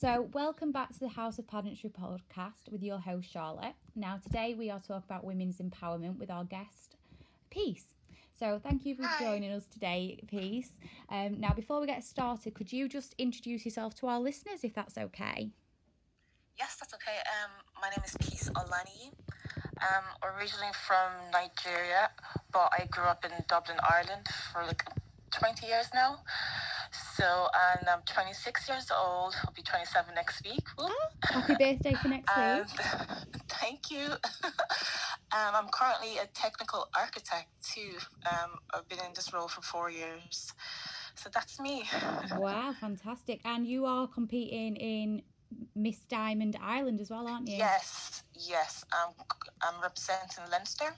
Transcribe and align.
So, 0.00 0.30
welcome 0.32 0.72
back 0.72 0.94
to 0.94 0.98
the 0.98 1.08
House 1.08 1.38
of 1.38 1.46
Pageantry 1.46 1.90
podcast 1.90 2.70
with 2.72 2.82
your 2.82 2.96
host, 2.98 3.30
Charlotte. 3.30 3.74
Now, 3.94 4.16
today 4.16 4.54
we 4.54 4.70
are 4.70 4.78
talking 4.78 5.02
about 5.04 5.24
women's 5.24 5.58
empowerment 5.58 6.16
with 6.16 6.30
our 6.30 6.42
guest, 6.42 6.96
Peace. 7.50 7.84
So, 8.32 8.58
thank 8.62 8.86
you 8.86 8.94
for 8.94 9.02
Hi. 9.02 9.22
joining 9.22 9.52
us 9.52 9.66
today, 9.66 10.18
Peace. 10.26 10.70
Um, 11.10 11.38
now, 11.38 11.52
before 11.52 11.82
we 11.82 11.86
get 11.86 12.02
started, 12.02 12.54
could 12.54 12.72
you 12.72 12.88
just 12.88 13.14
introduce 13.18 13.66
yourself 13.66 13.94
to 13.96 14.06
our 14.06 14.18
listeners 14.18 14.64
if 14.64 14.72
that's 14.72 14.96
okay? 14.96 15.50
Yes, 16.58 16.78
that's 16.80 16.94
okay. 16.94 17.18
Um, 17.44 17.50
my 17.82 17.90
name 17.90 18.02
is 18.02 18.16
Peace 18.26 18.48
Olani. 18.54 19.12
Um, 19.82 20.32
originally 20.34 20.72
from 20.86 21.12
Nigeria, 21.30 22.08
but 22.54 22.72
I 22.72 22.86
grew 22.90 23.04
up 23.04 23.22
in 23.26 23.32
Dublin, 23.50 23.76
Ireland 23.86 24.28
for 24.50 24.64
like 24.64 24.82
20 25.30 25.66
years 25.66 25.88
now. 25.92 26.20
So, 27.16 27.48
and 27.78 27.88
I'm 27.88 28.02
26 28.06 28.68
years 28.68 28.86
old. 28.90 29.34
I'll 29.44 29.52
be 29.52 29.62
27 29.62 30.14
next 30.14 30.44
week. 30.44 30.64
Woo. 30.78 30.88
Happy 31.24 31.54
birthday 31.54 31.94
for 31.94 32.08
next 32.08 32.36
week. 32.36 32.64
thank 33.48 33.90
you. 33.90 34.06
um, 35.32 35.54
I'm 35.54 35.68
currently 35.68 36.18
a 36.18 36.26
technical 36.34 36.88
architect 36.96 37.48
too. 37.62 37.96
Um, 38.26 38.50
I've 38.72 38.88
been 38.88 38.98
in 39.00 39.12
this 39.14 39.32
role 39.32 39.48
for 39.48 39.62
four 39.62 39.90
years. 39.90 40.52
So 41.14 41.28
that's 41.32 41.60
me. 41.60 41.84
Wow, 42.36 42.74
fantastic. 42.80 43.40
And 43.44 43.66
you 43.66 43.84
are 43.84 44.06
competing 44.06 44.76
in 44.76 45.22
Miss 45.74 45.98
Diamond 46.08 46.56
Ireland 46.62 47.00
as 47.00 47.10
well, 47.10 47.26
aren't 47.26 47.48
you? 47.48 47.56
Yes, 47.56 48.22
yes. 48.34 48.84
I'm, 48.92 49.12
I'm 49.62 49.82
representing 49.82 50.44
Leinster. 50.50 50.94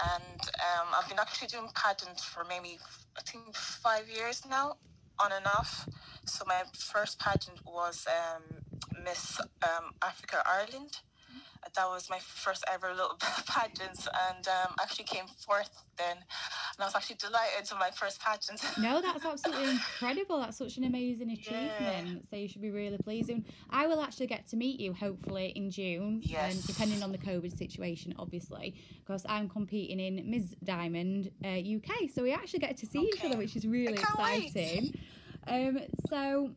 And 0.00 0.40
um, 0.40 0.88
I've 0.96 1.08
been 1.08 1.18
actually 1.18 1.48
doing 1.48 1.68
pageants 1.74 2.22
for 2.22 2.44
maybe, 2.44 2.78
I 3.16 3.22
think, 3.22 3.56
five 3.56 4.08
years 4.08 4.42
now, 4.48 4.76
on 5.20 5.32
and 5.32 5.46
off. 5.46 5.88
So 6.24 6.44
my 6.46 6.62
first 6.74 7.18
pageant 7.18 7.60
was 7.66 8.06
um, 8.08 8.42
Miss 9.04 9.40
um, 9.62 9.92
Africa 10.02 10.42
Ireland. 10.46 11.00
That 11.74 11.88
was 11.88 12.08
my 12.10 12.18
first 12.18 12.64
ever 12.72 12.90
little 12.90 13.16
pageant, 13.46 14.06
and 14.28 14.48
um, 14.48 14.74
actually 14.80 15.04
came 15.04 15.24
fourth 15.46 15.70
then. 15.96 16.16
And 16.16 16.80
I 16.80 16.84
was 16.84 16.94
actually 16.94 17.16
delighted 17.16 17.64
to 17.66 17.74
my 17.76 17.90
first 17.90 18.20
pageant. 18.20 18.60
No, 18.78 19.02
that's 19.02 19.24
absolutely 19.24 19.70
incredible. 19.70 20.38
That's 20.40 20.56
such 20.56 20.76
an 20.76 20.84
amazing 20.84 21.30
achievement. 21.30 22.26
So 22.30 22.36
you 22.36 22.48
should 22.48 22.62
be 22.62 22.70
really 22.70 22.98
pleased. 22.98 23.28
And 23.30 23.44
I 23.70 23.86
will 23.86 24.00
actually 24.00 24.28
get 24.28 24.46
to 24.48 24.56
meet 24.56 24.78
you 24.78 24.92
hopefully 24.92 25.52
in 25.56 25.70
June, 25.70 26.20
Yes. 26.22 26.54
um, 26.54 26.60
depending 26.66 27.02
on 27.02 27.10
the 27.12 27.18
COVID 27.18 27.56
situation, 27.56 28.14
obviously, 28.18 28.74
because 29.04 29.26
I'm 29.28 29.48
competing 29.48 29.98
in 30.00 30.30
Ms. 30.30 30.54
Diamond 30.62 31.30
uh, 31.44 31.48
UK. 31.48 32.10
So 32.14 32.22
we 32.22 32.32
actually 32.32 32.60
get 32.60 32.76
to 32.78 32.86
see 32.86 33.00
each 33.12 33.24
other, 33.24 33.36
which 33.36 33.56
is 33.56 33.66
really 33.66 33.94
exciting. 33.94 34.94
Um, 35.46 35.80
so 36.08 36.50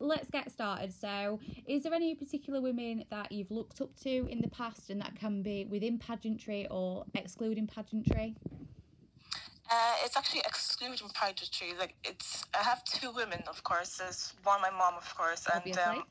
let's 0.00 0.30
get 0.30 0.50
started. 0.50 0.92
So, 0.92 1.40
is 1.66 1.82
there 1.82 1.94
any 1.94 2.14
particular 2.14 2.60
women 2.60 3.04
that 3.10 3.32
you've 3.32 3.50
looked 3.50 3.80
up 3.80 3.96
to 4.02 4.26
in 4.28 4.40
the 4.40 4.48
past, 4.48 4.90
and 4.90 5.00
that 5.00 5.16
can 5.16 5.42
be 5.42 5.64
within 5.64 5.98
pageantry 5.98 6.66
or 6.70 7.04
excluding 7.14 7.66
pageantry? 7.66 8.36
Uh, 9.70 9.94
it's 10.02 10.16
actually 10.16 10.40
excluding 10.46 11.08
pageantry. 11.12 11.74
Like 11.78 11.94
it's, 12.02 12.44
I 12.58 12.62
have 12.62 12.82
two 12.84 13.10
women, 13.12 13.42
of 13.48 13.62
course. 13.64 13.98
There's 13.98 14.32
one, 14.42 14.62
my 14.62 14.70
mom, 14.70 14.94
of 14.96 15.14
course, 15.14 15.46
and 15.46 15.58
Obviously. 15.58 15.82
um, 15.82 16.04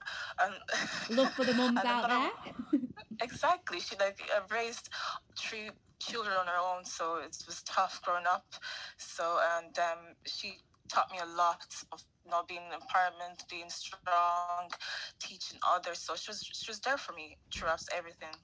and 0.44 0.54
Love 1.18 1.34
for 1.34 1.44
the 1.44 1.54
mums 1.54 1.80
out 1.84 2.08
there. 2.10 2.80
Exactly. 3.20 3.80
She 3.80 3.96
like 4.00 4.20
uh, 4.36 4.42
raised 4.54 4.90
three 5.36 5.72
children 5.98 6.36
on 6.40 6.46
her 6.46 6.60
own, 6.60 6.86
so 6.86 7.16
it 7.18 7.36
was 7.48 7.64
tough 7.64 8.00
growing 8.04 8.26
up. 8.30 8.46
So 8.98 9.40
and 9.58 9.76
um, 9.80 9.98
she 10.28 10.60
taught 10.88 11.12
me 11.12 11.18
a 11.18 11.36
lot 11.36 11.64
of 11.92 12.04
not 12.30 12.48
being 12.48 12.68
empowerment, 12.72 13.48
being 13.50 13.70
strong, 13.70 14.70
teaching 15.20 15.60
others. 15.68 16.00
So 16.00 16.16
she 16.16 16.30
was 16.32 16.44
she 16.44 16.70
was 16.70 16.80
there 16.80 16.98
for 16.98 17.14
me 17.14 17.38
throughout 17.54 17.82
everything. 17.96 18.36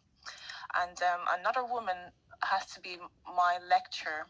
And 0.82 0.98
um, 1.04 1.22
another 1.40 1.66
woman 1.66 1.98
has 2.44 2.66
to 2.74 2.82
be 2.82 2.98
my 3.26 3.60
lecturer. 3.70 4.28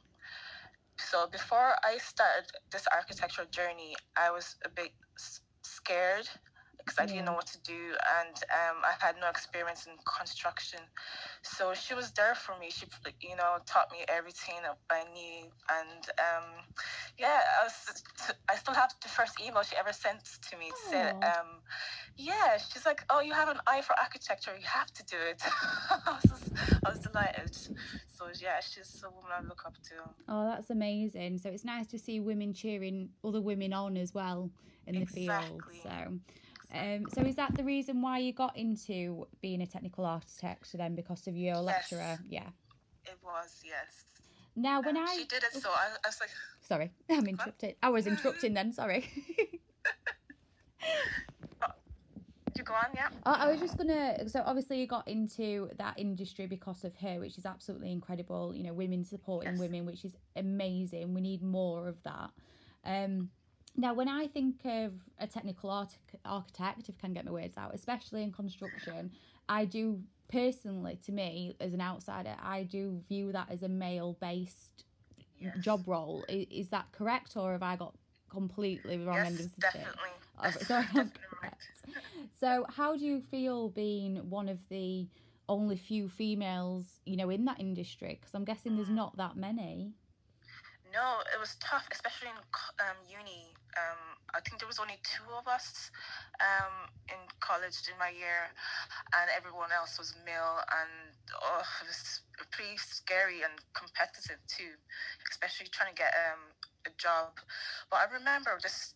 So 0.97 1.27
before 1.27 1.75
I 1.83 1.97
started 1.97 2.51
this 2.71 2.87
architectural 2.93 3.47
journey, 3.47 3.95
I 4.15 4.31
was 4.31 4.55
a 4.65 4.69
bit 4.69 4.91
scared 5.63 6.29
because 6.83 6.99
I 6.99 7.05
didn't 7.05 7.25
know 7.25 7.33
what 7.33 7.47
to 7.47 7.59
do, 7.61 7.95
and 8.19 8.35
um, 8.51 8.77
I 8.83 8.93
had 8.99 9.15
no 9.19 9.29
experience 9.29 9.87
in 9.87 9.93
construction. 10.03 10.79
So 11.41 11.73
she 11.73 11.93
was 11.93 12.11
there 12.11 12.35
for 12.35 12.57
me. 12.59 12.69
She, 12.69 12.85
you 13.21 13.35
know, 13.35 13.57
taught 13.65 13.91
me 13.91 13.99
everything 14.07 14.55
I 14.89 15.03
knew, 15.13 15.45
and 15.69 16.03
um, 16.19 16.49
yeah, 17.17 17.39
I, 17.61 17.63
was, 17.65 18.03
I 18.49 18.55
still 18.55 18.73
have 18.73 18.93
the 19.01 19.09
first 19.09 19.39
email 19.41 19.63
she 19.63 19.75
ever 19.75 19.93
sent 19.93 20.23
to 20.49 20.57
me 20.57 20.69
to 20.69 20.89
say, 20.89 21.09
um, 21.23 21.61
yeah, 22.17 22.57
she's 22.57 22.85
like, 22.85 23.03
oh, 23.09 23.21
you 23.21 23.33
have 23.33 23.49
an 23.49 23.57
eye 23.67 23.81
for 23.81 23.95
architecture, 23.99 24.51
you 24.59 24.65
have 24.65 24.91
to 24.93 25.03
do 25.05 25.17
it. 25.29 25.41
I 25.89 26.11
was, 26.13 26.23
just, 26.23 26.51
I 26.85 26.89
was 26.89 26.99
delighted. 26.99 27.55
So 28.07 28.25
yeah, 28.41 28.59
she's 28.61 29.03
a 29.05 29.09
woman 29.09 29.31
I 29.37 29.47
look 29.47 29.63
up 29.65 29.75
to. 29.89 29.95
Oh, 30.27 30.45
that's 30.45 30.69
amazing. 30.69 31.37
So 31.37 31.49
it's 31.49 31.65
nice 31.65 31.87
to 31.87 31.99
see 31.99 32.19
women 32.19 32.53
cheering 32.53 33.09
other 33.23 33.41
women 33.41 33.73
on 33.73 33.97
as 33.97 34.13
well 34.13 34.49
in 34.87 34.99
the 34.99 35.05
field. 35.05 35.61
So, 35.83 35.89
um, 36.73 37.05
so 37.13 37.21
is 37.21 37.35
that 37.35 37.55
the 37.55 37.63
reason 37.63 38.01
why 38.01 38.17
you 38.19 38.33
got 38.33 38.57
into 38.57 39.27
being 39.41 39.61
a 39.61 39.67
technical 39.67 40.05
architect 40.05 40.71
then 40.73 40.95
because 40.95 41.27
of 41.27 41.35
your 41.35 41.55
Yes. 41.55 41.91
lecturer? 41.91 42.19
Yeah. 42.27 42.49
It 43.05 43.17
was, 43.23 43.61
yes. 43.65 44.05
Now, 44.55 44.81
when 44.81 44.97
Um, 44.97 45.03
I 45.07 45.15
she 45.15 45.25
did 45.25 45.43
it, 45.43 45.53
so 45.53 45.69
I, 45.69 45.89
I 46.03 46.07
was 46.07 46.19
like, 46.19 46.29
sorry, 46.61 46.91
I'm 47.09 47.27
interrupted. 47.27 47.75
I 47.81 47.89
was 47.89 48.07
interrupting 48.07 48.53
then. 48.53 48.71
Sorry. 48.71 49.05
you 52.55 52.63
go 52.63 52.73
on, 52.73 52.89
yeah. 52.93 53.09
I 53.25 53.45
I 53.45 53.51
was 53.51 53.59
just 53.59 53.77
gonna. 53.77 54.29
So 54.29 54.43
obviously, 54.45 54.79
you 54.79 54.87
got 54.87 55.07
into 55.07 55.69
that 55.77 55.97
industry 55.97 56.45
because 56.45 56.83
of 56.83 56.95
her, 56.97 57.19
which 57.19 57.37
is 57.37 57.45
absolutely 57.45 57.91
incredible. 57.91 58.53
You 58.55 58.63
know, 58.63 58.73
women 58.73 59.03
supporting 59.03 59.51
Yes. 59.51 59.59
women, 59.59 59.85
which 59.85 60.05
is 60.05 60.15
amazing. 60.35 61.13
We 61.13 61.21
need 61.21 61.41
more 61.41 61.87
of 61.87 62.01
that. 62.03 62.29
Um, 62.85 63.31
now, 63.75 63.93
when 63.93 64.07
I 64.07 64.27
think 64.27 64.61
of 64.65 64.93
a 65.17 65.25
technical 65.25 65.69
art- 65.69 65.97
architect, 66.25 66.89
if 66.89 66.95
I 66.99 67.07
can 67.07 67.13
get 67.13 67.25
my 67.25 67.31
words 67.31 67.57
out, 67.57 67.73
especially 67.73 68.21
in 68.23 68.31
construction, 68.31 69.11
I 69.49 69.65
do 69.65 70.01
personally, 70.31 70.99
to 71.05 71.11
me 71.11 71.55
as 71.59 71.73
an 71.73 71.81
outsider, 71.81 72.35
I 72.41 72.63
do 72.63 73.01
view 73.07 73.31
that 73.31 73.47
as 73.49 73.63
a 73.63 73.69
male-based 73.69 74.85
Yes. 75.39 75.57
job 75.59 75.87
role. 75.87 76.25
Is, 76.29 76.45
is 76.51 76.69
that 76.69 76.91
correct, 76.91 77.35
or 77.35 77.51
have 77.53 77.63
I 77.63 77.75
got 77.75 77.95
completely 78.29 78.97
the 78.97 79.05
wrong 79.05 79.17
yes, 79.17 79.27
end 79.27 79.39
of 79.39 79.55
the 79.55 79.61
stick? 79.61 79.81
definitely. 79.81 80.09
Oh, 80.39 80.51
sorry, 80.65 80.85
definitely. 80.93 81.57
So, 82.39 82.65
how 82.69 82.95
do 82.95 83.05
you 83.05 83.21
feel 83.21 83.69
being 83.69 84.17
one 84.29 84.49
of 84.49 84.59
the 84.69 85.07
only 85.49 85.75
few 85.77 86.07
females, 86.09 86.99
you 87.05 87.17
know, 87.17 87.29
in 87.29 87.45
that 87.45 87.59
industry? 87.59 88.17
Because 88.19 88.33
I'm 88.33 88.45
guessing 88.45 88.75
there's 88.75 88.89
mm. 88.89 88.95
not 88.95 89.17
that 89.17 89.35
many. 89.35 89.93
No, 90.93 91.25
it 91.33 91.39
was 91.41 91.57
tough, 91.57 91.89
especially 91.89 92.29
in 92.29 92.37
um, 92.77 93.01
uni. 93.09 93.49
Um, 93.73 94.21
I 94.37 94.39
think 94.45 94.61
there 94.61 94.69
was 94.69 94.77
only 94.77 95.01
two 95.01 95.25
of 95.33 95.49
us 95.49 95.89
um, 96.37 96.85
in 97.09 97.17
college 97.41 97.89
in 97.89 97.97
my 97.97 98.13
year, 98.13 98.53
and 99.17 99.25
everyone 99.33 99.73
else 99.73 99.97
was 99.97 100.13
male, 100.21 100.61
and 100.69 101.17
oh, 101.41 101.65
it 101.81 101.89
was 101.89 102.21
pretty 102.53 102.77
scary 102.77 103.41
and 103.41 103.57
competitive 103.73 104.37
too, 104.45 104.77
especially 105.33 105.65
trying 105.73 105.89
to 105.89 105.97
get 105.97 106.13
um, 106.13 106.53
a 106.85 106.93
job. 107.01 107.41
But 107.89 108.05
I 108.05 108.13
remember 108.13 108.53
just 108.61 108.93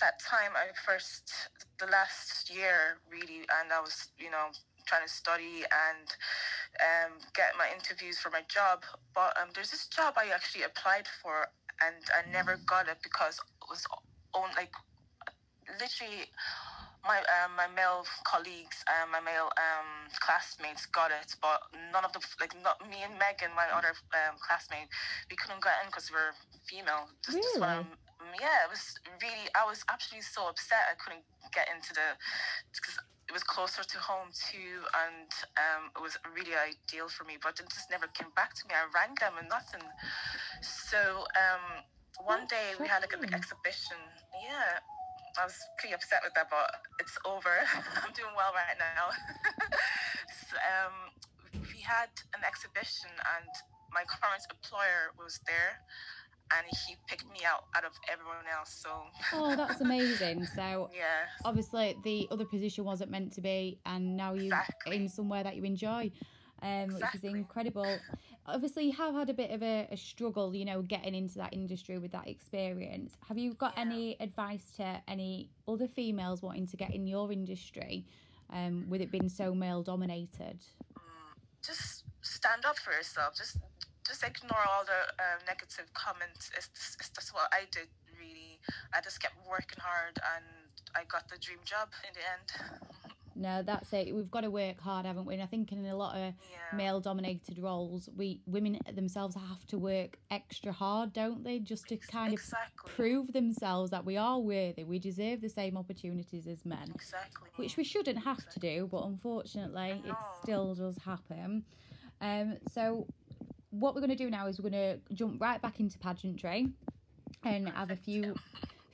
that 0.00 0.16
time 0.24 0.56
I 0.56 0.72
first 0.72 1.28
the 1.76 1.84
last 1.92 2.48
year 2.48 2.96
really, 3.12 3.44
and 3.60 3.68
I 3.68 3.80
was 3.84 4.08
you 4.16 4.32
know 4.32 4.56
trying 4.90 5.06
to 5.06 5.12
study 5.12 5.62
and 5.70 6.06
um, 6.82 7.22
get 7.38 7.54
my 7.54 7.70
interviews 7.70 8.18
for 8.18 8.34
my 8.34 8.42
job. 8.50 8.82
But 9.14 9.38
um, 9.38 9.54
there's 9.54 9.70
this 9.70 9.86
job 9.86 10.18
I 10.18 10.34
actually 10.34 10.66
applied 10.66 11.06
for, 11.22 11.46
and 11.78 12.02
I 12.10 12.26
never 12.34 12.58
got 12.66 12.90
it 12.90 12.98
because 13.06 13.38
it 13.38 13.70
was 13.70 13.86
on 14.34 14.50
like 14.58 14.74
literally 15.78 16.26
my 17.06 17.22
um, 17.38 17.54
my 17.54 17.70
male 17.70 18.02
colleagues 18.26 18.82
and 18.90 19.14
my 19.14 19.22
male 19.22 19.54
um, 19.54 20.10
classmates 20.18 20.90
got 20.90 21.14
it, 21.14 21.38
but 21.38 21.62
none 21.94 22.02
of 22.02 22.10
the 22.10 22.20
like 22.42 22.52
not 22.66 22.82
me 22.90 23.06
and 23.06 23.14
Megan, 23.14 23.54
my 23.54 23.70
other 23.70 23.94
um, 24.18 24.34
classmate, 24.42 24.90
we 25.30 25.38
couldn't 25.38 25.62
get 25.62 25.78
in 25.86 25.88
because 25.88 26.10
we 26.10 26.18
are 26.18 26.34
female. 26.66 27.06
Just, 27.22 27.38
just 27.38 27.62
Really? 27.62 27.86
I'm- 27.86 27.94
yeah, 28.36 28.68
it 28.68 28.70
was 28.70 28.84
really. 29.24 29.48
I 29.56 29.64
was 29.64 29.80
actually 29.88 30.20
so 30.20 30.44
upset 30.44 30.92
I 30.92 30.94
couldn't 31.00 31.24
get 31.56 31.72
into 31.72 31.96
the 31.96 32.20
because 32.68 33.00
it 33.30 33.32
was 33.32 33.46
closer 33.46 33.86
to 33.86 33.98
home 34.02 34.34
too, 34.34 34.82
and 35.06 35.30
um, 35.54 35.94
it 35.94 36.02
was 36.02 36.18
really 36.34 36.50
ideal 36.58 37.06
for 37.06 37.22
me. 37.22 37.38
But 37.38 37.62
it 37.62 37.70
just 37.70 37.86
never 37.86 38.10
came 38.10 38.34
back 38.34 38.58
to 38.58 38.66
me. 38.66 38.74
I 38.74 38.90
rang 38.90 39.14
them 39.22 39.38
and 39.38 39.46
nothing. 39.46 39.86
So 40.66 41.30
um, 41.38 41.86
one 42.26 42.50
day 42.50 42.74
we 42.82 42.90
had 42.90 43.06
like 43.06 43.14
a 43.14 43.22
big 43.22 43.30
exhibition. 43.30 44.02
Yeah, 44.34 44.82
I 45.38 45.46
was 45.46 45.54
pretty 45.78 45.94
upset 45.94 46.26
with 46.26 46.34
that, 46.34 46.50
but 46.50 46.74
it's 46.98 47.14
over. 47.22 47.54
I'm 48.02 48.10
doing 48.18 48.34
well 48.34 48.50
right 48.50 48.74
now. 48.82 49.14
so, 50.50 50.58
um, 50.58 51.14
we 51.70 51.78
had 51.86 52.10
an 52.34 52.42
exhibition, 52.42 53.14
and 53.14 53.50
my 53.94 54.02
current 54.10 54.42
employer 54.50 55.14
was 55.14 55.38
there, 55.46 55.78
and 56.56 56.66
he 56.86 56.96
picked 57.06 57.30
me 57.30 57.40
out 57.46 57.64
out 57.74 57.84
of 57.84 57.92
everyone 58.10 58.44
else. 58.56 58.82
So. 58.82 58.90
oh, 59.34 59.56
that's 59.56 59.80
amazing. 59.80 60.46
So. 60.46 60.90
Yeah. 60.94 61.26
Obviously, 61.44 61.96
the 62.04 62.28
other 62.30 62.44
position 62.44 62.84
wasn't 62.84 63.10
meant 63.10 63.32
to 63.34 63.40
be, 63.40 63.78
and 63.86 64.16
now 64.16 64.34
you're 64.34 64.46
exactly. 64.46 64.96
in 64.96 65.08
somewhere 65.08 65.42
that 65.42 65.56
you 65.56 65.64
enjoy, 65.64 66.10
um, 66.62 66.90
exactly. 66.90 67.00
which 67.02 67.14
is 67.14 67.24
incredible. 67.24 67.98
Obviously, 68.46 68.84
you 68.86 68.92
have 68.92 69.14
had 69.14 69.30
a 69.30 69.34
bit 69.34 69.50
of 69.50 69.62
a, 69.62 69.86
a, 69.90 69.96
struggle, 69.96 70.54
you 70.54 70.64
know, 70.64 70.82
getting 70.82 71.14
into 71.14 71.38
that 71.38 71.52
industry 71.52 71.98
with 71.98 72.12
that 72.12 72.26
experience. 72.26 73.16
Have 73.28 73.38
you 73.38 73.54
got 73.54 73.74
yeah. 73.76 73.82
any 73.82 74.16
advice 74.20 74.72
to 74.76 75.00
any 75.06 75.50
other 75.68 75.86
females 75.86 76.42
wanting 76.42 76.66
to 76.68 76.76
get 76.76 76.92
in 76.92 77.06
your 77.06 77.30
industry, 77.30 78.04
um, 78.52 78.86
with 78.88 79.00
it 79.00 79.10
being 79.10 79.28
so 79.28 79.54
male 79.54 79.82
dominated? 79.82 80.58
Mm, 80.96 81.36
just 81.64 82.04
stand 82.22 82.64
up 82.64 82.78
for 82.78 82.92
yourself. 82.92 83.36
Just 83.36 83.58
just 84.10 84.24
ignore 84.24 84.58
all 84.68 84.84
the 84.84 85.22
uh, 85.22 85.38
negative 85.46 85.86
comments. 85.94 86.50
It's, 86.56 86.68
it's 86.98 87.10
just 87.10 87.32
what 87.32 87.48
I 87.52 87.62
did, 87.70 87.86
really. 88.18 88.58
I 88.92 89.00
just 89.00 89.22
kept 89.22 89.34
working 89.48 89.78
hard 89.78 90.18
and 90.34 90.44
I 90.96 91.04
got 91.04 91.28
the 91.28 91.38
dream 91.38 91.60
job 91.64 91.88
in 92.02 92.12
the 92.18 92.24
end. 92.26 92.48
No, 93.36 93.62
that's 93.62 93.92
it. 93.92 94.12
We've 94.12 94.30
got 94.30 94.40
to 94.40 94.50
work 94.50 94.80
hard, 94.80 95.06
haven't 95.06 95.24
we? 95.24 95.34
And 95.34 95.42
I 95.42 95.46
think 95.46 95.70
in 95.70 95.86
a 95.86 95.96
lot 95.96 96.16
of 96.16 96.34
yeah. 96.50 96.76
male-dominated 96.76 97.60
roles, 97.60 98.10
we 98.16 98.40
women 98.46 98.78
themselves 98.92 99.36
have 99.36 99.64
to 99.68 99.78
work 99.78 100.18
extra 100.32 100.72
hard, 100.72 101.12
don't 101.12 101.44
they? 101.44 101.60
Just 101.60 101.86
to 101.88 101.96
kind 101.96 102.32
exactly. 102.32 102.90
of 102.90 102.96
prove 102.96 103.32
themselves 103.32 103.92
that 103.92 104.04
we 104.04 104.16
are 104.16 104.40
worthy, 104.40 104.82
we 104.82 104.98
deserve 104.98 105.40
the 105.40 105.48
same 105.48 105.76
opportunities 105.76 106.48
as 106.48 106.66
men. 106.66 106.90
Exactly. 106.94 107.48
Which 107.54 107.76
we 107.76 107.84
shouldn't 107.84 108.18
have 108.24 108.38
exactly. 108.38 108.68
to 108.70 108.80
do, 108.80 108.88
but 108.90 109.04
unfortunately, 109.04 110.02
it 110.04 110.16
still 110.42 110.74
does 110.74 110.98
happen. 110.98 111.64
Um, 112.20 112.58
so 112.72 113.06
what 113.70 113.94
we're 113.94 114.00
going 114.00 114.10
to 114.10 114.16
do 114.16 114.30
now 114.30 114.46
is 114.46 114.60
we're 114.60 114.70
going 114.70 114.98
to 115.08 115.14
jump 115.14 115.40
right 115.40 115.60
back 115.60 115.80
into 115.80 115.98
pageantry 115.98 116.68
and 117.44 117.68
have 117.68 117.90
a 117.90 117.96
few 117.96 118.34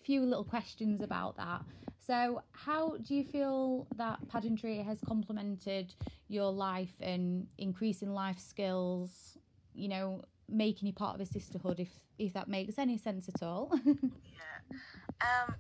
few 0.05 0.21
little 0.23 0.45
questions 0.45 1.03
about 1.03 1.37
that. 1.37 1.63
So, 1.99 2.43
how 2.53 2.97
do 2.99 3.15
you 3.15 3.25
feel 3.25 3.89
that 3.97 4.29
pageantry 4.29 4.79
has 4.79 5.01
complemented 5.01 5.95
your 6.29 6.53
life 6.53 6.95
and 7.01 7.49
increasing 7.59 8.11
life 8.11 8.39
skills? 8.39 9.37
You 9.75 9.89
know, 9.89 10.23
making 10.49 10.87
you 10.87 10.93
part 10.93 11.17
of 11.17 11.21
a 11.21 11.27
sisterhood, 11.27 11.81
if 11.81 11.91
if 12.19 12.33
that 12.35 12.49
makes 12.49 12.79
any 12.79 12.99
sense 12.99 13.29
at 13.29 13.43
all. 13.43 13.73
yeah, 13.85 14.77
um, 15.21 15.55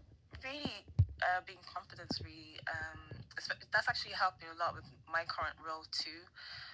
really, 0.45 0.71
uh, 1.23 1.41
being 1.47 1.59
confident 1.67 2.11
really 2.23 2.57
um, 2.71 3.23
that's 3.73 3.89
actually 3.89 4.13
helped 4.13 4.41
me 4.41 4.47
a 4.55 4.59
lot 4.59 4.75
with 4.75 4.85
my 5.13 5.25
current 5.29 5.57
role 5.67 5.85
too 5.93 6.25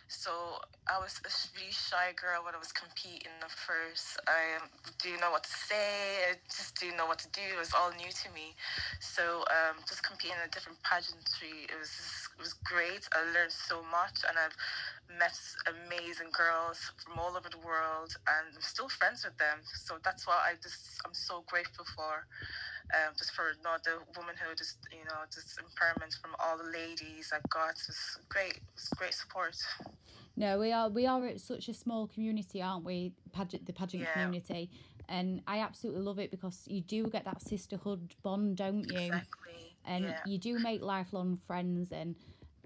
so 0.09 0.59
I 0.89 0.99
was 0.99 1.21
a 1.25 1.31
really 1.57 1.73
shy 1.73 2.13
girl 2.19 2.45
when 2.45 2.55
I 2.55 2.59
was 2.59 2.73
competing 2.73 3.33
the 3.41 3.49
first. 3.49 4.19
I 4.27 4.59
um, 4.61 4.69
didn't 5.03 5.21
know 5.21 5.31
what 5.31 5.45
to 5.45 5.55
say. 5.55 6.31
I 6.31 6.39
just 6.51 6.79
didn't 6.79 6.97
know 6.97 7.07
what 7.07 7.19
to 7.21 7.31
do. 7.31 7.43
It 7.43 7.59
was 7.59 7.73
all 7.73 7.91
new 7.95 8.11
to 8.11 8.29
me. 8.35 8.55
So 9.01 9.47
um, 9.49 9.81
just 9.89 10.03
competing 10.03 10.37
in 10.37 10.49
a 10.49 10.51
different 10.51 10.83
pageantry, 10.83 11.71
it 11.71 11.77
was 11.79 11.91
just, 11.95 12.35
it 12.35 12.41
was 12.43 12.55
great. 12.67 13.07
I 13.15 13.23
learned 13.33 13.55
so 13.55 13.83
much, 13.91 14.27
and 14.29 14.37
I've 14.37 14.57
met 15.19 15.39
amazing 15.67 16.31
girls 16.33 16.79
from 17.05 17.19
all 17.19 17.37
over 17.37 17.49
the 17.49 17.59
world, 17.67 18.15
and 18.27 18.55
I'm 18.55 18.63
still 18.63 18.89
friends 18.89 19.25
with 19.25 19.37
them. 19.39 19.59
So 19.87 19.99
that's 20.05 20.27
why 20.27 20.39
I 20.51 20.55
just 20.63 21.01
I'm 21.05 21.15
so 21.15 21.45
grateful 21.47 21.85
for 21.97 22.27
um, 22.95 23.15
just 23.17 23.33
for 23.33 23.53
you 23.53 23.63
know, 23.63 23.77
the 23.85 23.99
womanhood, 24.19 24.59
just 24.59 24.79
you 24.91 25.05
know, 25.05 25.25
just 25.33 25.59
empowerment 25.59 26.15
from 26.21 26.33
all 26.39 26.59
the 26.59 26.71
ladies 26.71 27.33
I've 27.35 27.49
got. 27.51 27.71
It 27.71 27.89
was 27.89 28.19
great. 28.29 28.57
It 28.57 28.75
was 28.75 28.89
great 28.97 29.15
support. 29.15 29.57
No, 30.37 30.59
we 30.59 30.73
are 30.73 30.89
we 30.89 31.07
are 31.07 31.39
such 31.39 31.69
a 31.69 31.75
small 31.75 32.07
community, 32.07 32.63
aren't 32.63 32.85
we? 32.85 33.13
Pageant 33.33 33.67
the 33.67 33.73
pageant 33.73 34.05
yeah. 34.05 34.13
community, 34.13 34.71
and 35.09 35.43
I 35.47 35.61
absolutely 35.61 36.03
love 36.03 36.19
it 36.19 36.31
because 36.31 36.65
you 36.67 36.81
do 36.81 37.07
get 37.09 37.25
that 37.25 37.43
sisterhood 37.43 38.15
bond, 38.23 38.57
don't 38.57 38.91
you? 38.91 38.99
Exactly. 38.99 39.77
And 39.85 40.05
yeah. 40.05 40.19
you 40.27 40.39
do 40.39 40.59
make 40.59 40.83
lifelong 40.83 41.39
friends, 41.47 41.93
and 41.93 42.15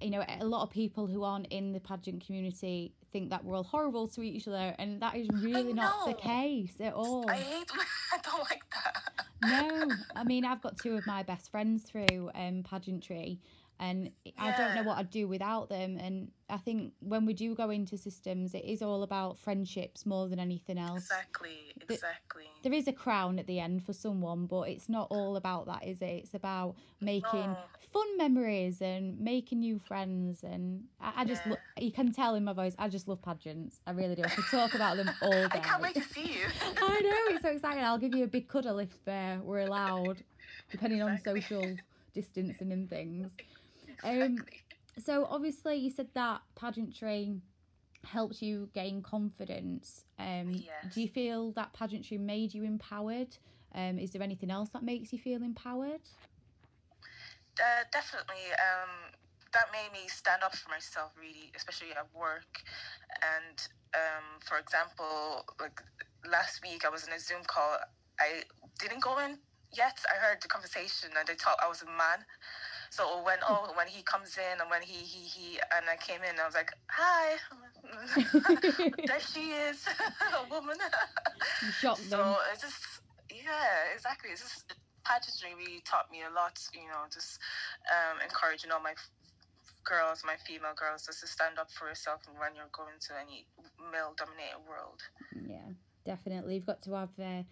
you 0.00 0.10
know 0.10 0.24
a 0.40 0.44
lot 0.44 0.62
of 0.62 0.70
people 0.70 1.06
who 1.06 1.22
aren't 1.22 1.46
in 1.48 1.72
the 1.72 1.80
pageant 1.80 2.24
community 2.24 2.92
think 3.12 3.30
that 3.30 3.44
we're 3.44 3.56
all 3.56 3.64
horrible 3.64 4.08
to 4.08 4.22
each 4.22 4.46
other, 4.46 4.74
and 4.78 5.00
that 5.02 5.16
is 5.16 5.28
really 5.42 5.72
not 5.72 6.06
the 6.06 6.14
case 6.14 6.80
at 6.80 6.92
all. 6.92 7.28
I 7.30 7.36
hate. 7.36 7.70
I 8.12 8.18
don't 8.18 8.40
like 8.40 8.62
that 8.72 9.26
no, 9.42 9.90
I 10.14 10.24
mean 10.24 10.44
I've 10.44 10.62
got 10.62 10.78
two 10.78 10.96
of 10.96 11.06
my 11.06 11.22
best 11.22 11.50
friends 11.50 11.82
through 11.82 12.30
um, 12.34 12.62
pageantry, 12.68 13.40
and 13.78 14.10
yeah. 14.24 14.32
I 14.38 14.56
don't 14.56 14.74
know 14.74 14.82
what 14.82 14.98
I'd 14.98 15.10
do 15.10 15.28
without 15.28 15.68
them. 15.68 15.98
And 15.98 16.30
I 16.48 16.56
think 16.56 16.92
when 17.00 17.26
we 17.26 17.34
do 17.34 17.54
go 17.54 17.70
into 17.70 17.98
systems, 17.98 18.54
it 18.54 18.64
is 18.64 18.80
all 18.80 19.02
about 19.02 19.38
friendships 19.38 20.06
more 20.06 20.28
than 20.28 20.38
anything 20.38 20.78
else. 20.78 21.04
Exactly, 21.04 21.74
exactly. 21.88 22.44
There 22.62 22.72
is 22.72 22.88
a 22.88 22.92
crown 22.92 23.38
at 23.38 23.46
the 23.46 23.60
end 23.60 23.84
for 23.84 23.92
someone, 23.92 24.46
but 24.46 24.62
it's 24.62 24.88
not 24.88 25.08
all 25.10 25.36
about 25.36 25.66
that, 25.66 25.86
is 25.86 26.00
it? 26.00 26.06
It's 26.06 26.34
about 26.34 26.76
making 27.00 27.50
no. 27.50 27.56
fun 27.92 28.16
memories 28.16 28.80
and 28.80 29.20
making 29.20 29.60
new 29.60 29.78
friends. 29.78 30.42
And 30.42 30.84
I, 30.98 31.12
I 31.16 31.24
just, 31.26 31.42
yeah. 31.44 31.52
lo- 31.52 31.58
you 31.78 31.92
can 31.92 32.12
tell 32.12 32.34
in 32.34 32.44
my 32.44 32.54
voice, 32.54 32.74
I 32.78 32.88
just 32.88 33.08
love 33.08 33.20
pageants. 33.20 33.80
I 33.86 33.90
really 33.90 34.14
do. 34.14 34.22
I 34.22 34.28
could 34.28 34.46
talk 34.50 34.74
about 34.74 34.96
them 34.96 35.10
all 35.20 35.30
day. 35.30 35.48
I 35.50 35.58
can't 35.58 35.82
wait 35.82 35.94
to 35.96 36.02
see 36.02 36.32
you. 36.32 36.46
I 36.80 37.00
know, 37.00 37.34
it's 37.34 37.42
so 37.42 37.50
exciting. 37.50 37.84
I'll 37.84 37.98
give 37.98 38.14
you 38.14 38.24
a 38.24 38.28
big 38.28 38.48
cuddle 38.48 38.78
if 38.78 39.06
uh, 39.06 39.36
we're 39.42 39.60
allowed, 39.60 40.22
depending 40.70 41.02
exactly. 41.02 41.32
on 41.32 41.42
social 41.42 41.76
distancing 42.14 42.72
and 42.72 42.88
things. 42.88 43.32
Um, 44.04 44.38
so 45.02 45.26
obviously 45.28 45.76
you 45.76 45.90
said 45.90 46.08
that 46.14 46.42
pageantry 46.54 47.40
helps 48.04 48.40
you 48.40 48.68
gain 48.72 49.02
confidence. 49.02 50.04
Um, 50.18 50.52
yes. 50.52 50.94
Do 50.94 51.02
you 51.02 51.08
feel 51.08 51.52
that 51.52 51.72
pageantry 51.72 52.18
made 52.18 52.54
you 52.54 52.62
empowered? 52.62 53.36
Um, 53.74 53.98
is 53.98 54.10
there 54.12 54.22
anything 54.22 54.50
else 54.50 54.70
that 54.70 54.82
makes 54.82 55.12
you 55.12 55.18
feel 55.18 55.42
empowered? 55.42 56.00
Uh, 57.58 57.84
definitely. 57.92 58.52
Um, 58.52 59.12
that 59.52 59.66
made 59.72 59.92
me 59.92 60.08
stand 60.08 60.42
up 60.42 60.54
for 60.54 60.68
myself, 60.70 61.12
really, 61.18 61.50
especially 61.56 61.90
at 61.92 62.06
work. 62.14 62.62
And 63.22 63.56
um, 63.94 64.40
for 64.44 64.58
example, 64.58 65.44
like 65.60 65.80
last 66.30 66.62
week, 66.62 66.84
I 66.84 66.90
was 66.90 67.06
in 67.06 67.12
a 67.12 67.18
Zoom 67.18 67.42
call. 67.46 67.76
I 68.20 68.42
didn't 68.78 69.02
go 69.02 69.18
in 69.18 69.38
yet. 69.72 69.98
I 70.12 70.16
heard 70.18 70.38
the 70.42 70.48
conversation, 70.48 71.10
and 71.16 71.26
they 71.26 71.34
thought 71.34 71.56
I 71.62 71.68
was 71.68 71.82
a 71.82 71.86
man. 71.86 72.24
So 72.90 73.22
when 73.24 73.38
oh 73.48 73.72
when 73.74 73.86
he 73.86 74.02
comes 74.02 74.36
in 74.38 74.60
and 74.60 74.70
when 74.70 74.82
he 74.82 75.04
he 75.04 75.26
he 75.26 75.58
and 75.76 75.86
I 75.88 75.96
came 75.96 76.20
in, 76.22 76.38
I 76.40 76.46
was 76.46 76.54
like, 76.54 76.72
hi, 76.88 77.36
there 79.06 79.20
she 79.20 79.50
is, 79.50 79.86
a 80.34 80.48
woman. 80.50 80.76
You 81.62 81.70
shocked 81.72 82.02
so 82.08 82.16
them. 82.16 82.34
it's 82.52 82.62
just 82.62 83.00
yeah, 83.30 83.92
exactly. 83.94 84.30
It's 84.30 84.42
just 84.42 84.74
pageantry 85.04 85.54
really 85.54 85.82
taught 85.84 86.10
me 86.10 86.22
a 86.22 86.32
lot. 86.34 86.58
You 86.72 86.88
know, 86.88 87.04
just 87.12 87.38
um, 87.90 88.18
encouraging 88.22 88.70
all 88.72 88.82
my 88.82 88.94
girls, 89.84 90.22
my 90.24 90.36
female 90.46 90.74
girls, 90.74 91.06
just 91.06 91.20
to 91.20 91.26
stand 91.26 91.58
up 91.58 91.70
for 91.70 91.88
yourself 91.88 92.22
and 92.28 92.38
when 92.38 92.54
you're 92.54 92.72
going 92.72 92.98
to 92.98 93.12
any 93.14 93.46
male-dominated 93.92 94.62
world. 94.68 95.00
Yeah, 95.46 95.74
definitely. 96.04 96.56
You've 96.56 96.66
got 96.66 96.82
to 96.82 96.94
have 96.94 97.10
uh, 97.20 97.42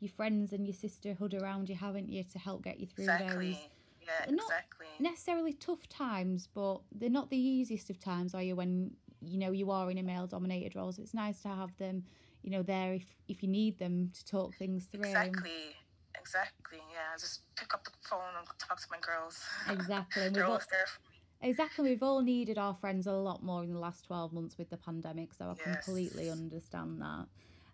your 0.00 0.10
friends 0.10 0.52
and 0.52 0.66
your 0.66 0.74
sisterhood 0.74 1.34
around 1.34 1.68
you, 1.68 1.76
haven't 1.76 2.08
you, 2.08 2.24
to 2.32 2.38
help 2.38 2.64
get 2.64 2.80
you 2.80 2.86
through 2.86 3.04
exactly. 3.04 3.52
those 3.52 3.60
yeah, 4.06 4.30
not 4.30 4.44
exactly. 4.44 4.86
necessarily 4.98 5.52
tough 5.52 5.88
times, 5.88 6.48
but 6.52 6.80
they're 6.92 7.10
not 7.10 7.30
the 7.30 7.36
easiest 7.36 7.90
of 7.90 7.98
times, 7.98 8.34
are 8.34 8.42
you? 8.42 8.56
When 8.56 8.92
you 9.20 9.38
know 9.38 9.52
you 9.52 9.70
are 9.70 9.90
in 9.90 9.98
a 9.98 10.02
male-dominated 10.02 10.76
role, 10.76 10.92
so 10.92 11.02
it's 11.02 11.14
nice 11.14 11.40
to 11.42 11.48
have 11.48 11.76
them, 11.78 12.04
you 12.42 12.50
know, 12.50 12.62
there 12.62 12.94
if 12.94 13.04
if 13.28 13.42
you 13.42 13.48
need 13.48 13.78
them 13.78 14.10
to 14.14 14.24
talk 14.24 14.54
things 14.54 14.86
through. 14.86 15.04
Exactly. 15.04 15.74
Exactly. 16.18 16.78
Yeah. 16.92 17.16
Just 17.18 17.40
pick 17.56 17.74
up 17.74 17.84
the 17.84 17.90
phone 18.02 18.20
and 18.38 18.46
talk 18.58 18.80
to 18.80 18.86
my 18.90 18.98
girls. 19.00 19.42
Exactly. 19.70 20.28
They're 20.32 20.46
always 20.46 20.66
there 20.70 20.86
for 20.86 21.00
me. 21.10 21.50
Exactly. 21.50 21.90
We've 21.90 22.02
all 22.02 22.22
needed 22.22 22.56
our 22.56 22.74
friends 22.74 23.06
a 23.06 23.12
lot 23.12 23.42
more 23.42 23.62
in 23.62 23.72
the 23.72 23.78
last 23.78 24.04
12 24.06 24.32
months 24.32 24.56
with 24.56 24.70
the 24.70 24.78
pandemic, 24.78 25.34
so 25.34 25.46
I 25.46 25.54
yes. 25.66 25.84
completely 25.84 26.30
understand 26.30 27.02
that. 27.02 27.26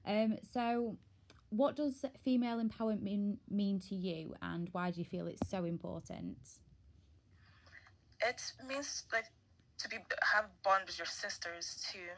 Um, 0.07 0.37
so 0.53 0.97
what 1.51 1.77
does 1.77 2.05
female 2.25 2.63
empowerment 2.63 3.03
mean, 3.03 3.39
mean 3.49 3.81
to 3.81 3.95
you 3.95 4.35
and 4.41 4.69
why 4.73 4.91
do 4.91 5.01
you 5.01 5.05
feel 5.05 5.27
it's 5.27 5.49
so 5.49 5.65
important? 5.65 6.39
It 8.21 8.41
means 8.67 9.05
like 9.13 9.27
to 9.79 9.89
be 9.89 9.97
have 10.33 10.47
bond 10.63 10.85
with 10.87 10.99
your 10.99 11.07
sisters 11.07 11.85
too. 11.91 12.11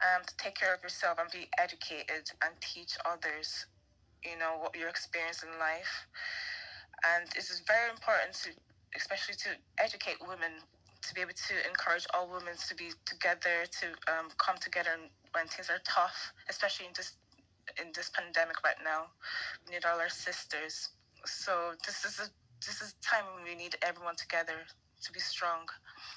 Um, 0.00 0.22
to 0.26 0.36
take 0.36 0.54
care 0.54 0.74
of 0.74 0.82
yourself 0.82 1.18
and 1.20 1.30
be 1.30 1.48
educated 1.58 2.30
and 2.42 2.54
teach 2.60 2.96
others 3.04 3.66
you 4.24 4.38
know 4.38 4.56
what 4.60 4.76
your 4.76 4.88
experience 4.88 5.42
in 5.42 5.50
life. 5.58 6.06
And 7.04 7.28
it 7.32 7.38
is 7.38 7.62
very 7.66 7.90
important 7.90 8.34
to 8.44 8.50
especially 8.96 9.34
to 9.34 9.50
educate 9.78 10.16
women 10.20 10.60
to 11.00 11.14
be 11.14 11.20
able 11.20 11.32
to 11.32 11.54
encourage 11.66 12.06
all 12.12 12.28
women 12.28 12.54
to 12.68 12.74
be 12.74 12.90
together 13.06 13.64
to 13.80 13.86
um, 14.12 14.28
come 14.36 14.56
together 14.58 14.90
when 15.32 15.46
things 15.46 15.70
are 15.70 15.80
tough 15.84 16.34
especially 16.50 16.86
in 16.86 16.92
this 16.96 17.14
in 17.80 17.92
this 17.94 18.10
pandemic 18.10 18.62
right 18.64 18.76
now. 18.84 19.06
We 19.66 19.74
need 19.74 19.84
all 19.84 19.98
our 19.98 20.08
sisters. 20.08 20.90
So 21.24 21.72
this 21.86 22.04
is 22.04 22.18
a 22.20 22.28
this 22.66 22.82
is 22.82 22.94
time 23.00 23.24
when 23.34 23.44
we 23.44 23.54
need 23.54 23.76
everyone 23.82 24.16
together 24.16 24.52
to 25.02 25.12
be 25.12 25.20
strong. 25.20 25.68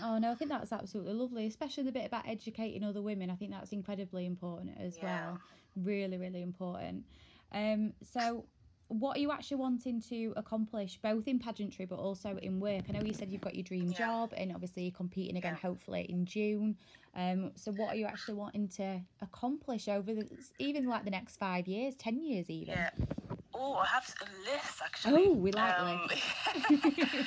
Oh 0.02 0.18
no, 0.18 0.32
I 0.32 0.36
think 0.36 0.52
that's 0.52 0.72
absolutely 0.72 1.14
lovely, 1.14 1.48
especially 1.48 1.84
the 1.84 1.92
bit 1.92 2.06
about 2.06 2.28
educating 2.28 2.84
other 2.84 3.02
women. 3.02 3.30
I 3.30 3.36
think 3.36 3.52
that's 3.52 3.72
incredibly 3.72 4.26
important 4.26 4.78
as 4.80 4.98
yeah. 4.98 5.04
well. 5.04 5.40
Really, 5.76 6.18
really 6.18 6.42
important. 6.42 7.06
Um, 7.54 7.94
so 8.02 8.46
what 8.88 9.18
are 9.18 9.20
you 9.20 9.32
actually 9.32 9.58
wanting 9.58 10.02
to 10.10 10.34
accomplish 10.36 11.00
both 11.02 11.28
in 11.28 11.40
pageantry 11.40 11.86
but 11.86 12.00
also 12.00 12.38
in 12.42 12.60
work? 12.60 12.84
I 12.90 12.92
know 12.92 13.02
you 13.04 13.14
said 13.14 13.30
you've 13.32 13.42
got 13.42 13.56
your 13.56 13.64
dream 13.64 13.90
Yeah. 13.92 13.98
job 13.98 14.34
and 14.36 14.54
obviously 14.54 14.84
you're 14.84 14.92
competing 14.92 15.38
again 15.38 15.54
Yeah. 15.54 15.68
hopefully 15.70 16.06
in 16.10 16.26
June. 16.26 16.78
Um, 17.16 17.52
so 17.56 17.72
what 17.72 17.94
are 17.94 17.96
you 17.96 18.06
actually 18.06 18.36
wanting 18.36 18.68
to 18.70 19.02
accomplish 19.22 19.88
over 19.88 20.14
the 20.14 20.28
even 20.60 20.86
like 20.88 21.06
the 21.06 21.12
next 21.12 21.38
five 21.38 21.68
years, 21.68 21.96
ten 21.96 22.20
years 22.22 22.50
even? 22.50 22.76
Yeah. 22.76 22.90
Oh, 23.56 23.76
I 23.76 23.86
have 23.88 24.16
a 24.22 24.52
list 24.52 24.82
actually. 24.84 25.28
Oh, 25.28 25.34
we 25.34 25.52
like 25.52 25.78
Um, 25.80 26.08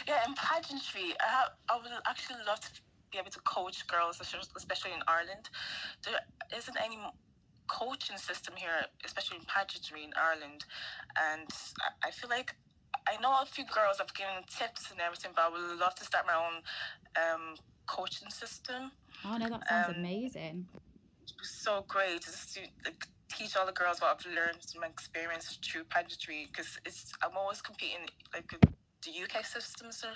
yeah, 0.09 0.25
in 0.27 0.35
pageantry, 0.35 1.15
I, 1.21 1.27
have, 1.29 1.49
I 1.69 1.77
would 1.77 1.93
actually 2.07 2.39
love 2.47 2.61
to 2.61 2.71
be 3.13 3.19
able 3.19 3.31
to 3.31 3.41
coach 3.41 3.87
girls, 3.87 4.21
especially- 4.21 4.49
especially 4.57 4.93
in 4.93 5.03
Ireland. 5.07 5.49
There 6.05 6.19
isn't 6.57 6.77
any 6.85 6.99
coaching 7.69 8.17
system 8.19 8.55
here, 8.57 8.87
especially 9.05 9.39
in 9.39 9.45
pageantry 9.45 10.05
in 10.05 10.11
Ireland, 10.17 10.65
and 11.19 11.49
I- 12.05 12.11
feel 12.11 12.31
like 12.31 12.55
I 13.09 13.17
know 13.21 13.33
a 13.41 13.47
few 13.47 13.65
girls 13.67 13.99
have 13.99 14.13
given 14.15 14.43
tips 14.49 14.91
and 14.91 15.01
everything, 15.01 15.33
but 15.35 15.43
I 15.47 15.49
would 15.49 15.79
love 15.79 15.95
to 15.97 16.05
start 16.05 16.27
my 16.27 16.35
own 16.35 16.63
um, 17.23 17.55
coaching 17.87 18.31
system. 18.31 18.93
Oh 19.25 19.37
no, 19.37 19.49
that 19.49 19.69
sounds 19.69 19.89
Um, 19.91 19.95
amazing. 19.97 20.67
It 21.23 21.33
was 21.41 21.51
so 21.51 21.85
great 21.89 22.23
just 22.23 22.55
to 22.55 22.61
like, 22.85 23.07
teach 23.29 23.57
all 23.57 23.67
the 23.67 23.73
girls 23.73 24.01
what 24.01 24.11
I've 24.17 24.33
learned 24.33 24.59
from 24.71 24.81
my 24.83 24.87
experience 24.89 25.59
through 25.65 25.85
pageantry 25.85 26.49
because 26.51 26.79
it's 26.85 27.13
I'm 27.23 27.37
always 27.37 27.61
competing 27.61 28.09
like 28.35 28.49
the 29.03 29.11
UK 29.23 29.45
system 29.45 29.93
so 29.93 30.09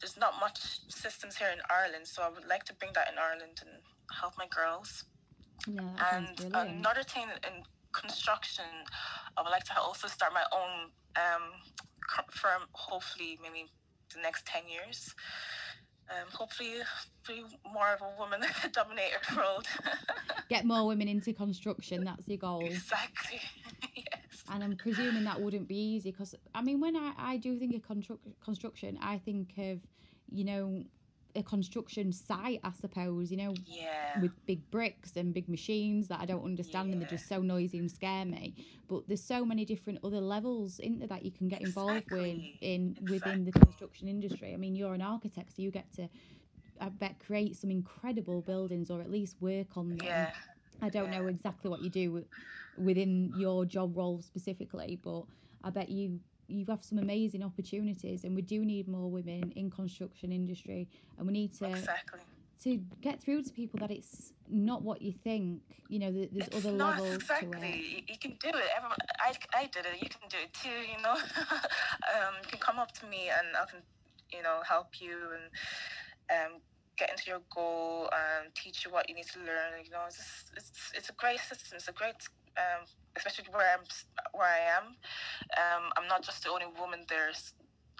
there's 0.00 0.16
not 0.16 0.34
much 0.40 0.58
systems 0.88 1.36
here 1.36 1.50
in 1.52 1.58
Ireland 1.70 2.06
so 2.06 2.22
I 2.22 2.28
would 2.28 2.46
like 2.48 2.64
to 2.64 2.74
bring 2.74 2.92
that 2.94 3.08
in 3.12 3.18
Ireland 3.18 3.58
and 3.60 3.70
help 4.20 4.34
my 4.38 4.46
girls 4.46 5.04
Sounds 5.64 6.40
and 6.40 6.54
another 6.54 7.02
thing 7.02 7.24
in 7.46 7.62
construction 7.92 8.64
I 9.36 9.42
would 9.42 9.50
like 9.50 9.64
to 9.64 9.78
also 9.78 10.08
start 10.08 10.32
my 10.32 10.44
own 10.52 10.90
um, 11.16 11.42
firm 12.30 12.62
hopefully 12.72 13.38
maybe 13.42 13.66
the 14.14 14.20
next 14.20 14.46
10 14.46 14.62
years 14.68 15.14
um, 16.10 16.28
hopefully 16.32 16.74
be 17.28 17.44
more 17.72 17.92
of 17.94 18.00
a 18.02 18.20
woman 18.20 18.40
dominated 18.72 19.20
world 19.36 19.66
Get 20.48 20.64
more 20.64 20.86
women 20.86 21.08
into 21.08 21.32
construction. 21.32 22.04
That's 22.04 22.28
your 22.28 22.38
goal. 22.38 22.64
exactly 22.64 23.40
yes 23.96 24.22
and 24.50 24.62
I'm 24.62 24.76
presuming 24.76 25.24
that 25.24 25.40
wouldn't 25.40 25.68
be 25.68 25.76
easy 25.76 26.10
because 26.10 26.34
I 26.54 26.62
mean, 26.62 26.80
when 26.80 26.96
I, 26.96 27.12
I 27.16 27.36
do 27.36 27.58
think 27.58 27.74
of 27.74 27.82
constru- 27.82 28.18
construction, 28.44 28.98
I 29.00 29.18
think 29.18 29.52
of 29.58 29.80
you 30.30 30.44
know 30.44 30.84
a 31.34 31.42
construction 31.42 32.12
site, 32.12 32.60
I 32.64 32.72
suppose. 32.72 33.30
You 33.30 33.36
know, 33.38 33.54
yeah 33.66 34.20
with 34.20 34.32
big 34.46 34.70
bricks 34.70 35.16
and 35.16 35.32
big 35.32 35.48
machines 35.48 36.08
that 36.08 36.20
I 36.20 36.26
don't 36.26 36.44
understand 36.44 36.92
and 36.92 37.00
they're 37.00 37.08
just 37.08 37.28
so 37.28 37.40
noisy 37.40 37.78
and 37.78 37.90
scare 37.90 38.24
me. 38.26 38.54
But 38.88 39.08
there's 39.08 39.22
so 39.22 39.44
many 39.44 39.64
different 39.64 40.00
other 40.04 40.20
levels 40.20 40.78
into 40.78 41.06
that 41.06 41.24
you 41.24 41.30
can 41.30 41.48
get 41.48 41.62
involved 41.62 42.10
with 42.10 42.22
Exactly. 42.36 42.58
in 42.60 42.96
within 43.08 43.44
the 43.44 43.52
construction 43.52 44.08
industry. 44.08 44.52
I 44.52 44.56
mean, 44.56 44.74
you're 44.74 44.94
an 44.94 45.02
architect, 45.02 45.56
so 45.56 45.62
you 45.62 45.70
get 45.70 45.90
to. 45.94 46.08
I 46.80 46.88
bet 46.88 47.20
create 47.24 47.56
some 47.56 47.70
incredible 47.70 48.42
buildings 48.42 48.90
or 48.90 49.00
at 49.00 49.10
least 49.10 49.36
work 49.40 49.76
on 49.76 49.90
them. 49.90 49.98
yeah 50.04 50.30
I 50.80 50.88
don't 50.88 51.10
know 51.10 51.26
exactly 51.28 51.70
what 51.70 51.80
you 51.80 51.90
do 51.90 52.24
within 52.76 53.30
your 53.34 53.64
job 53.64 53.96
role 53.96 54.20
specifically, 54.20 54.98
but 55.02 55.22
I 55.62 55.70
bet 55.70 55.88
you 55.90 56.20
you 56.48 56.66
have 56.68 56.84
some 56.84 56.98
amazing 56.98 57.42
opportunities, 57.42 58.24
and 58.24 58.34
we 58.34 58.42
do 58.42 58.64
need 58.64 58.88
more 58.88 59.10
women 59.10 59.52
in 59.56 59.70
construction 59.70 60.32
industry, 60.32 60.88
and 61.18 61.26
we 61.26 61.32
need 61.32 61.52
to 61.54 61.70
exactly. 61.70 62.20
to 62.64 62.76
get 63.00 63.20
through 63.22 63.42
to 63.42 63.52
people 63.52 63.78
that 63.80 63.90
it's 63.90 64.32
not 64.48 64.82
what 64.82 65.02
you 65.02 65.12
think. 65.12 65.62
You 65.88 65.98
know, 65.98 66.12
that 66.12 66.32
there's 66.32 66.48
It's 66.48 66.56
other 66.56 66.76
not 66.76 66.98
levels 66.98 67.16
exactly. 67.16 67.50
to 67.50 67.66
it. 67.66 67.74
You, 67.74 68.02
you 68.08 68.18
can 68.18 68.36
do 68.40 68.48
it. 68.48 68.64
Everyone, 68.76 68.96
I, 69.20 69.34
I 69.54 69.66
did 69.66 69.86
it. 69.86 70.00
You 70.00 70.08
can 70.08 70.28
do 70.28 70.38
it 70.42 70.52
too 70.54 70.68
you 70.68 71.02
know? 71.02 71.16
Um, 72.12 72.34
you 72.42 72.48
can 72.48 72.58
come 72.58 72.78
up 72.78 72.92
to 72.92 73.06
me 73.06 73.30
and 73.30 73.56
I 73.56 73.64
can 73.70 73.80
you 74.32 74.42
know 74.42 74.60
help 74.66 75.00
you 75.00 75.16
and 75.32 75.44
um, 76.54 76.60
get 76.96 77.10
into 77.10 77.24
your 77.30 77.40
goal 77.54 78.10
and 78.12 78.54
teach 78.54 78.84
you 78.84 78.92
what 78.92 79.08
you 79.08 79.14
need 79.14 79.26
to 79.32 79.38
learn 79.40 79.80
you 79.84 79.90
know? 79.90 80.04
It's 80.06 80.16
just, 80.16 80.52
it's, 80.56 80.92
it's 80.94 81.08
a 81.10 81.14
great 81.14 81.40
system. 81.40 81.76
It's 81.76 81.88
a 81.88 81.92
great 81.92 82.16
um, 82.56 82.84
especially 83.16 83.44
where 83.52 83.68
I'm 83.72 83.84
where 84.32 84.48
I 84.48 84.60
am 84.76 84.96
um, 85.56 85.90
I'm 85.96 86.08
not 86.08 86.22
just 86.22 86.44
the 86.44 86.50
only 86.50 86.66
woman 86.78 87.04
there 87.08 87.30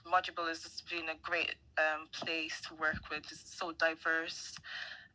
Module 0.06 0.50
is 0.50 0.62
just 0.62 0.88
been 0.88 1.08
a 1.08 1.18
great 1.22 1.54
um, 1.78 2.08
place 2.12 2.60
to 2.68 2.74
work 2.74 3.08
with. 3.10 3.24
It's 3.30 3.56
so 3.56 3.72
diverse, 3.72 4.54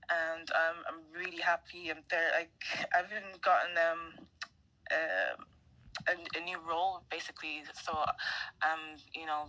and 0.09 0.49
um, 0.51 0.77
I'm 0.87 0.99
really 1.13 1.41
happy. 1.41 1.89
I'm 1.89 2.03
there. 2.09 2.31
Like 2.33 2.51
I've 2.95 3.11
even 3.11 3.35
gotten 3.41 3.75
um, 3.77 4.25
uh, 4.91 5.35
a, 6.07 6.39
a 6.39 6.43
new 6.43 6.57
role 6.67 7.03
basically. 7.11 7.63
So 7.83 7.93
I'm 8.61 8.97
you 9.13 9.25
know 9.25 9.45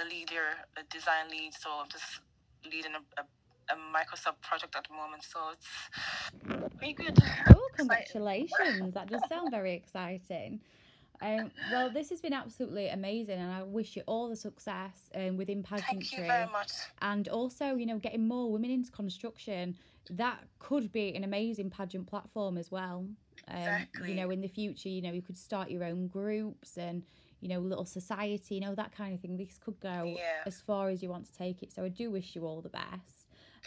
a 0.00 0.04
leader, 0.08 0.54
a 0.78 0.82
design 0.88 1.30
lead. 1.30 1.52
So 1.54 1.70
I'm 1.82 1.88
just 1.88 2.20
leading 2.64 2.92
a, 2.94 3.02
a, 3.20 3.24
a 3.70 3.74
Microsoft 3.74 4.40
project 4.42 4.76
at 4.76 4.86
the 4.88 4.94
moment. 4.94 5.22
So 5.24 5.38
it's 5.52 6.74
pretty 6.76 6.92
good. 6.94 7.18
Oh, 7.50 7.68
congratulations! 7.76 8.94
that 8.94 9.08
does 9.08 9.22
sound 9.28 9.50
very 9.50 9.74
exciting. 9.74 10.60
Um, 11.22 11.50
well, 11.72 11.88
this 11.88 12.10
has 12.10 12.20
been 12.20 12.34
absolutely 12.34 12.88
amazing, 12.88 13.38
and 13.38 13.50
I 13.50 13.62
wish 13.62 13.96
you 13.96 14.02
all 14.06 14.28
the 14.28 14.36
success 14.36 15.08
um, 15.14 15.36
within 15.38 15.62
Thank 15.62 15.82
pageantry. 15.84 16.18
you 16.18 16.24
very 16.24 16.46
much. 16.52 16.72
and 17.00 17.28
also 17.28 17.74
you 17.74 17.86
know 17.86 17.98
getting 17.98 18.26
more 18.28 18.50
women 18.52 18.70
into 18.70 18.90
construction 18.90 19.74
that 20.10 20.38
could 20.58 20.92
be 20.92 21.14
an 21.16 21.24
amazing 21.24 21.68
pageant 21.70 22.06
platform 22.06 22.56
as 22.58 22.70
well 22.70 23.06
um, 23.48 23.56
Exactly. 23.56 24.10
you 24.10 24.14
know 24.14 24.30
in 24.30 24.40
the 24.40 24.46
future 24.48 24.88
you 24.88 25.02
know 25.02 25.10
you 25.12 25.22
could 25.22 25.36
start 25.38 25.68
your 25.70 25.82
own 25.84 26.06
groups 26.06 26.76
and 26.76 27.02
you 27.40 27.48
know 27.48 27.58
little 27.58 27.84
society 27.86 28.54
you 28.56 28.60
know 28.60 28.74
that 28.74 28.92
kind 28.92 29.12
of 29.14 29.20
thing 29.20 29.36
this 29.36 29.58
could 29.58 29.78
go 29.80 30.14
Yeah. 30.16 30.42
as 30.46 30.60
far 30.60 30.90
as 30.90 31.02
you 31.02 31.08
want 31.08 31.24
to 31.26 31.32
take 31.36 31.62
it 31.62 31.72
so 31.72 31.82
i 31.82 31.88
do 31.88 32.10
wish 32.10 32.36
you 32.36 32.46
all 32.46 32.60
the 32.62 32.68
best 32.68 33.15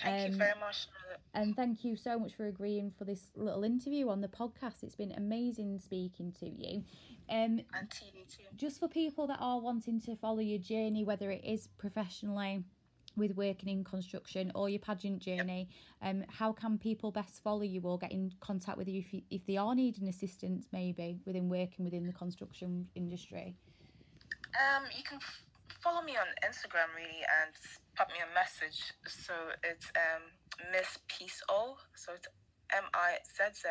Thank 0.01 0.25
Um, 0.27 0.31
you 0.31 0.37
very 0.37 0.59
much. 0.59 0.87
And 1.33 1.55
thank 1.55 1.83
you 1.83 1.95
so 1.95 2.17
much 2.17 2.33
for 2.35 2.47
agreeing 2.47 2.91
for 2.91 3.05
this 3.05 3.31
little 3.35 3.63
interview 3.63 4.09
on 4.09 4.21
the 4.21 4.27
podcast 4.27 4.81
it's 4.83 4.95
been 4.95 5.11
amazing 5.11 5.77
speaking 5.79 6.31
to 6.39 6.47
you 6.47 6.77
um 7.29 7.59
And 7.73 7.89
to 7.91 8.05
you 8.05 8.25
too. 8.27 8.43
just 8.55 8.79
for 8.79 8.87
people 8.87 9.27
that 9.27 9.37
are 9.39 9.59
wanting 9.59 9.99
to 10.01 10.15
follow 10.15 10.39
your 10.39 10.59
journey, 10.59 11.03
whether 11.03 11.29
it 11.29 11.43
is 11.43 11.67
professionally 11.77 12.63
with 13.15 13.35
working 13.35 13.69
in 13.69 13.83
construction 13.83 14.51
or 14.55 14.69
your 14.69 14.79
pageant 14.79 15.19
journey, 15.19 15.67
um, 16.01 16.23
how 16.29 16.51
can 16.53 16.77
people 16.77 17.11
best 17.11 17.43
follow 17.43 17.63
you 17.63 17.81
or 17.81 17.97
get 17.99 18.11
in 18.11 18.31
contact 18.39 18.77
with 18.77 18.87
you 18.87 18.99
if, 18.99 19.13
you, 19.13 19.21
if 19.29 19.45
they 19.45 19.57
are 19.57 19.75
needing 19.75 20.07
assistance 20.07 20.67
maybe 20.71 21.19
within 21.25 21.49
working 21.49 21.83
within 21.85 22.05
the 22.07 22.13
construction 22.13 22.87
industry? 22.95 23.55
Um, 24.55 24.83
you 24.95 25.03
can 25.03 25.17
f- 25.17 25.43
follow 25.81 26.01
me 26.01 26.13
on 26.17 26.27
Instagram 26.47 26.89
really 26.95 27.21
and 27.43 27.53
pop 27.99 28.07
me 28.11 28.19
a 28.23 28.33
message. 28.33 28.93
So 29.05 29.33
it's 29.61 29.91
um 29.95 30.71
Miss 30.71 30.97
Peace 31.09 31.41
O. 31.49 31.75
So 31.95 32.13
it's 32.13 32.27
M 32.73 32.85
I 32.93 33.17
Z 33.27 33.43
Z 33.53 33.67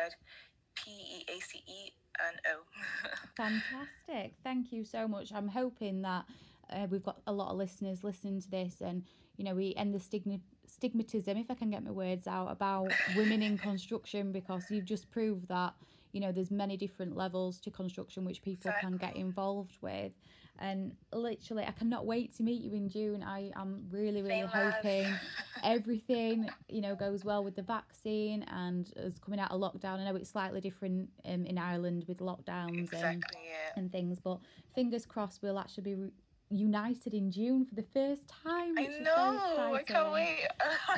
P 0.75 0.91
E 0.91 1.25
A 1.35 1.39
C 1.41 1.63
E 1.67 1.91
and 2.19 2.37
O. 2.53 2.61
Fantastic. 3.35 4.35
Thank 4.43 4.71
you 4.71 4.85
so 4.85 5.07
much. 5.07 5.33
I'm 5.33 5.47
hoping 5.47 6.03
that 6.03 6.25
uh, 6.71 6.85
we've 6.91 7.03
got 7.03 7.21
a 7.25 7.33
lot 7.33 7.49
of 7.49 7.57
listeners 7.57 8.03
listening 8.03 8.39
to 8.41 8.51
this 8.51 8.81
and, 8.81 9.03
you 9.37 9.43
know, 9.43 9.55
we 9.55 9.73
end 9.75 9.95
the 9.95 9.99
stigma, 9.99 10.37
stigmatism, 10.67 11.39
if 11.41 11.49
I 11.49 11.55
can 11.55 11.71
get 11.71 11.83
my 11.83 11.89
words 11.89 12.27
out, 12.27 12.51
about 12.51 12.91
women 13.15 13.41
in 13.41 13.57
construction 13.57 14.31
because 14.31 14.69
you've 14.69 14.85
just 14.85 15.09
proved 15.09 15.47
that, 15.47 15.73
you 16.11 16.19
know, 16.19 16.31
there's 16.31 16.51
many 16.51 16.77
different 16.77 17.15
levels 17.15 17.59
to 17.61 17.71
construction 17.71 18.25
which 18.25 18.43
people 18.43 18.71
can 18.79 18.97
get 18.97 19.15
involved 19.15 19.77
with. 19.81 20.11
And 20.59 20.93
literally, 21.13 21.63
I 21.65 21.71
cannot 21.71 22.05
wait 22.05 22.35
to 22.37 22.43
meet 22.43 22.61
you 22.61 22.73
in 22.73 22.89
June. 22.89 23.23
I 23.23 23.51
am 23.55 23.85
really, 23.89 24.21
really 24.21 24.41
Same 24.41 24.47
hoping 24.47 25.15
everything 25.63 26.49
you 26.67 26.81
know 26.81 26.95
goes 26.95 27.23
well 27.23 27.43
with 27.43 27.55
the 27.55 27.61
vaccine 27.61 28.43
and 28.43 28.91
us 29.05 29.17
coming 29.19 29.39
out 29.39 29.51
of 29.51 29.61
lockdown. 29.61 29.99
I 29.99 30.05
know 30.05 30.15
it's 30.15 30.29
slightly 30.29 30.59
different 30.59 31.09
um, 31.25 31.45
in 31.45 31.57
Ireland 31.57 32.05
with 32.07 32.19
lockdowns 32.19 32.91
and 32.93 33.23
yeah. 33.33 33.77
and 33.77 33.91
things. 33.91 34.19
But 34.19 34.39
fingers 34.75 35.05
crossed, 35.05 35.41
we'll 35.41 35.59
actually 35.59 35.83
be 35.83 35.95
re- 35.95 36.11
united 36.49 37.13
in 37.13 37.31
June 37.31 37.65
for 37.65 37.75
the 37.75 37.85
first 37.93 38.27
time. 38.27 38.77
I 38.77 38.87
know. 39.01 39.73
I 39.73 39.83
can't 39.85 40.11
wait. 40.11 40.47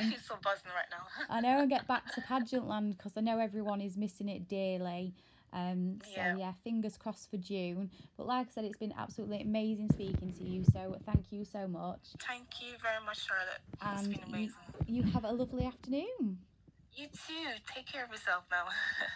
She's 0.00 0.24
so 0.24 0.36
buzzing 0.42 0.70
right 0.74 0.86
now. 0.90 1.06
I 1.28 1.40
know, 1.40 1.60
and 1.60 1.70
get 1.70 1.86
back 1.88 2.12
to 2.14 2.20
pageant 2.22 2.66
land 2.66 2.96
because 2.96 3.12
I 3.16 3.20
know 3.20 3.38
everyone 3.38 3.80
is 3.80 3.96
missing 3.96 4.28
it 4.28 4.48
dearly. 4.48 5.14
Um, 5.52 5.98
so 6.04 6.10
yeah. 6.16 6.36
Yeah. 6.36 6.52
fingers 6.64 6.96
crossed 6.96 7.30
for 7.30 7.36
June. 7.36 7.90
But 8.16 8.26
like 8.26 8.46
I 8.48 8.50
said, 8.50 8.64
it's 8.64 8.78
been 8.78 8.94
absolutely 8.96 9.42
amazing 9.42 9.90
speaking 9.92 10.32
to 10.38 10.44
you. 10.44 10.64
So 10.64 10.96
thank 11.04 11.30
you 11.30 11.44
so 11.44 11.68
much. 11.68 12.00
Thank 12.26 12.48
you 12.60 12.74
very 12.82 13.04
much, 13.04 13.26
Charlotte. 13.26 13.60
It's 13.74 14.06
And 14.06 14.10
been 14.10 14.28
you, 14.28 14.34
amazing. 14.34 14.54
you 14.86 15.02
have 15.12 15.24
a 15.24 15.30
lovely 15.32 15.66
afternoon. 15.66 16.38
You 16.94 17.06
too. 17.08 17.50
Take 17.74 17.86
care 17.86 18.04
of 18.04 18.10
yourself 18.10 18.44
now. 18.50 18.64